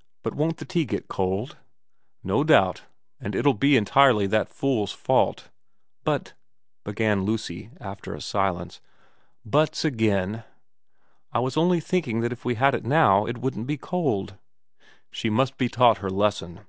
[0.00, 1.58] * But won't the tea get cold?''
[2.32, 2.84] No doubt.
[3.20, 5.50] And it'll be entirely that fool's fault.' 4
[6.02, 6.32] But'
[6.86, 8.80] began Lucy, after a silence.'
[9.44, 10.44] Buts again?'
[11.04, 14.38] * I was only thinking that if we had it now it wouldn't be cold.'
[14.76, 16.60] * She must be taught her lesson.'